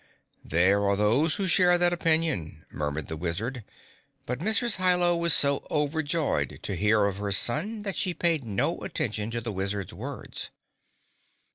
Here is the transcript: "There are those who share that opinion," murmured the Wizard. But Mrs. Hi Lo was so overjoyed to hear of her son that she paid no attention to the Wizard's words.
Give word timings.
"There 0.43 0.83
are 0.89 0.95
those 0.95 1.35
who 1.35 1.45
share 1.45 1.77
that 1.77 1.93
opinion," 1.93 2.65
murmured 2.71 3.07
the 3.07 3.15
Wizard. 3.15 3.63
But 4.25 4.39
Mrs. 4.39 4.77
Hi 4.77 4.95
Lo 4.95 5.15
was 5.15 5.31
so 5.31 5.67
overjoyed 5.69 6.57
to 6.63 6.75
hear 6.75 7.05
of 7.05 7.17
her 7.17 7.31
son 7.31 7.83
that 7.83 7.97
she 7.97 8.15
paid 8.15 8.43
no 8.43 8.79
attention 8.79 9.29
to 9.29 9.41
the 9.41 9.51
Wizard's 9.51 9.93
words. 9.93 10.49